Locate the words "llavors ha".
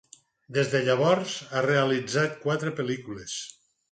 0.87-1.61